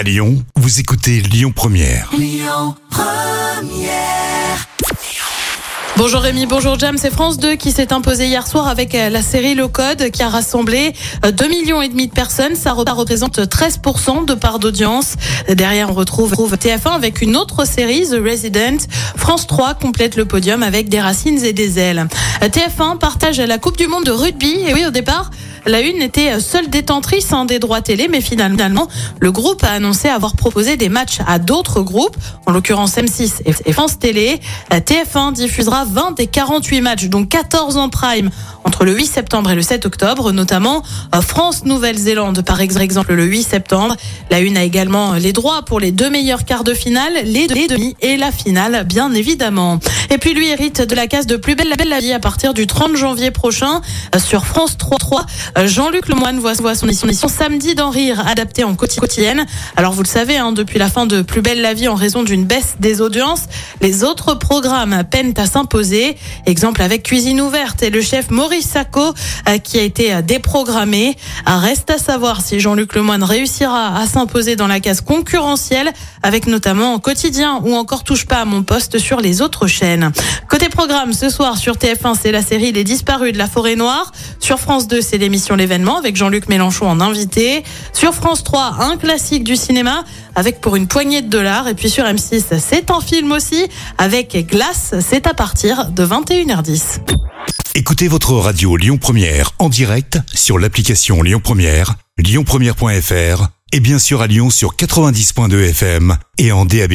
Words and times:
À 0.00 0.02
Lyon, 0.02 0.42
vous 0.56 0.80
écoutez 0.80 1.20
Lyon 1.20 1.52
Première. 1.54 2.10
Bonjour 5.98 6.22
Rémi, 6.22 6.46
bonjour 6.46 6.78
Jam, 6.78 6.96
c'est 6.96 7.10
France 7.12 7.36
2 7.36 7.56
qui 7.56 7.70
s'est 7.70 7.92
imposé 7.92 8.26
hier 8.26 8.46
soir 8.46 8.66
avec 8.68 8.94
euh, 8.94 9.10
la 9.10 9.20
série 9.20 9.54
Le 9.54 9.68
Code 9.68 10.08
qui 10.10 10.22
a 10.22 10.30
rassemblé 10.30 10.94
euh, 11.26 11.32
2 11.32 11.48
millions 11.48 11.82
et 11.82 11.90
demi 11.90 12.06
de 12.06 12.12
personnes. 12.12 12.54
Ça 12.54 12.72
re- 12.72 12.90
représente 12.90 13.38
13% 13.40 14.24
de 14.24 14.32
part 14.32 14.58
d'audience. 14.58 15.16
Derrière, 15.50 15.90
on 15.90 15.92
retrouve 15.92 16.30
retrouve 16.30 16.54
TF1 16.54 16.92
avec 16.94 17.20
une 17.20 17.36
autre 17.36 17.66
série, 17.66 18.08
The 18.08 18.16
Resident. 18.24 18.78
France 19.16 19.46
3 19.46 19.74
complète 19.74 20.16
le 20.16 20.24
podium 20.24 20.62
avec 20.62 20.88
des 20.88 21.00
racines 21.02 21.44
et 21.44 21.52
des 21.52 21.78
ailes. 21.78 22.08
Euh, 22.42 22.48
TF1 22.48 22.96
partage 22.96 23.38
la 23.38 23.58
Coupe 23.58 23.76
du 23.76 23.86
Monde 23.86 24.04
de 24.04 24.12
rugby. 24.12 24.60
Et 24.66 24.72
oui, 24.72 24.86
au 24.86 24.90
départ, 24.90 25.30
la 25.66 25.80
une 25.80 26.00
était 26.02 26.38
seule 26.40 26.68
détentrice 26.70 27.32
hein, 27.32 27.44
des 27.44 27.58
droits 27.58 27.80
télé, 27.80 28.08
mais 28.08 28.20
finalement, 28.20 28.88
le 29.20 29.32
groupe 29.32 29.62
a 29.64 29.70
annoncé 29.72 30.08
avoir 30.08 30.34
proposé 30.36 30.76
des 30.76 30.88
matchs 30.88 31.18
à 31.26 31.38
d'autres 31.38 31.82
groupes, 31.82 32.16
en 32.46 32.52
l'occurrence 32.52 32.96
M6 32.96 33.42
et 33.66 33.72
France 33.72 33.98
Télé. 33.98 34.40
La 34.70 34.80
TF1 34.80 35.32
diffusera 35.32 35.84
20 35.84 36.12
des 36.16 36.26
48 36.26 36.80
matchs, 36.80 37.04
donc 37.06 37.28
14 37.28 37.76
en 37.76 37.88
prime, 37.88 38.30
entre 38.64 38.84
le 38.84 38.94
8 38.94 39.06
septembre 39.06 39.50
et 39.50 39.54
le 39.54 39.62
7 39.62 39.86
octobre, 39.86 40.32
notamment 40.32 40.82
euh, 41.14 41.20
France-Nouvelle-Zélande, 41.20 42.42
par 42.42 42.60
exemple, 42.60 43.14
le 43.14 43.24
8 43.24 43.42
septembre. 43.42 43.96
La 44.30 44.40
une 44.40 44.56
a 44.56 44.62
également 44.64 45.14
les 45.14 45.32
droits 45.32 45.62
pour 45.62 45.80
les 45.80 45.92
deux 45.92 46.10
meilleurs 46.10 46.44
quarts 46.44 46.64
de 46.64 46.74
finale, 46.74 47.12
les 47.24 47.46
deux- 47.46 47.66
demi 47.68 47.96
et 48.00 48.16
la 48.16 48.32
finale, 48.32 48.84
bien 48.86 49.12
évidemment. 49.12 49.78
Et 50.10 50.18
puis 50.18 50.34
lui 50.34 50.48
hérite 50.48 50.80
de 50.82 50.94
la 50.94 51.06
case 51.06 51.26
de 51.26 51.36
Plus 51.36 51.54
belle 51.54 51.68
la 51.68 51.76
belle 51.76 51.88
la 51.90 52.00
vie 52.00 52.12
à 52.12 52.18
partir 52.20 52.54
du 52.54 52.66
30 52.66 52.96
janvier 52.96 53.30
prochain 53.30 53.80
euh, 54.14 54.18
sur 54.18 54.44
France 54.46 54.76
3. 54.78 54.98
3. 54.98 55.26
Euh, 55.58 55.66
Jean-Luc 55.66 56.08
Lemoyne 56.08 56.38
voit, 56.38 56.54
son 56.74 56.88
émission 56.88 57.28
Samedi 57.28 57.74
d'en 57.74 57.90
rire 57.90 58.22
adaptée 58.26 58.64
en 58.64 58.74
quoti- 58.74 59.00
quotidienne. 59.00 59.46
Alors 59.76 59.92
vous 59.92 60.02
le 60.02 60.08
savez, 60.08 60.36
hein, 60.36 60.52
depuis 60.52 60.78
la 60.78 60.88
fin 60.88 61.06
de 61.06 61.22
Plus 61.22 61.42
belle 61.42 61.60
la 61.60 61.74
vie 61.74 61.88
en 61.88 61.94
raison 61.94 62.22
d'une 62.22 62.44
baisse 62.44 62.74
des 62.78 63.00
audiences, 63.00 63.42
les 63.80 64.04
autres 64.04 64.34
programmes 64.34 65.02
peinent 65.10 65.34
à 65.36 65.46
s'imposer. 65.46 66.16
Exemple 66.46 66.82
avec 66.82 67.02
Cuisine 67.02 67.40
ouverte 67.40 67.82
et 67.82 67.90
le 67.90 68.00
chef 68.00 68.30
Maurice 68.30 68.66
Sacco 68.68 69.12
euh, 69.48 69.58
qui 69.58 69.78
a 69.78 69.82
été 69.82 70.14
euh, 70.14 70.22
déprogrammé. 70.22 71.16
Euh, 71.48 71.56
Reste 71.56 71.90
à 71.90 71.98
savoir 71.98 72.40
si 72.40 72.60
Jean-Luc 72.60 72.94
Lemoyne 72.94 73.22
réussira 73.24 73.96
à 73.96 74.06
s'imposer 74.06 74.56
dans 74.56 74.66
la 74.66 74.80
case 74.80 75.00
concurrentielle 75.00 75.92
avec 76.22 76.46
notamment 76.46 76.98
Quotidien 76.98 77.60
ou 77.64 77.74
encore 77.74 78.04
Touche 78.04 78.26
pas 78.26 78.38
à 78.40 78.44
mon 78.44 78.62
poste 78.62 78.98
sur 78.98 79.20
les 79.20 79.42
autres 79.42 79.66
chaînes. 79.66 80.12
Côté 80.48 80.68
programme, 80.68 81.12
ce 81.12 81.28
soir 81.28 81.58
sur 81.58 81.76
TF1, 81.76 82.14
c'est 82.20 82.32
la 82.32 82.42
série 82.42 82.72
Les 82.72 82.84
Disparus 82.84 83.32
de 83.32 83.38
la 83.38 83.46
Forêt 83.46 83.76
Noire. 83.76 84.12
Sur 84.38 84.58
France 84.58 84.88
2, 84.88 85.00
c'est 85.00 85.18
l'émission 85.18 85.39
L'événement 85.48 85.98
avec 85.98 86.16
Jean-Luc 86.16 86.48
Mélenchon 86.48 86.86
en 86.86 87.00
invité. 87.00 87.64
Sur 87.92 88.14
France 88.14 88.44
3, 88.44 88.76
un 88.80 88.96
classique 88.96 89.44
du 89.44 89.56
cinéma 89.56 90.04
avec 90.34 90.60
pour 90.60 90.76
une 90.76 90.86
poignée 90.86 91.22
de 91.22 91.28
dollars. 91.28 91.68
Et 91.68 91.74
puis 91.74 91.90
sur 91.90 92.04
M6, 92.04 92.58
c'est 92.58 92.90
un 92.90 93.00
film 93.00 93.32
aussi 93.32 93.66
avec 93.98 94.46
Glace. 94.48 94.94
C'est 95.00 95.26
à 95.26 95.34
partir 95.34 95.90
de 95.90 96.04
21h10. 96.04 97.00
Écoutez 97.74 98.08
votre 98.08 98.34
radio 98.34 98.76
Lyon 98.76 98.98
Première 98.98 99.52
en 99.58 99.68
direct 99.68 100.18
sur 100.34 100.58
l'application 100.58 101.22
Lyon 101.22 101.40
Première, 101.42 101.94
lyonpremière.fr 102.18 103.48
et 103.72 103.80
bien 103.80 103.98
sûr 103.98 104.20
à 104.22 104.26
Lyon 104.26 104.50
sur 104.50 104.74
90.2 104.74 105.70
FM 105.70 106.16
et 106.38 106.52
en 106.52 106.64
DAB+. 106.64 106.94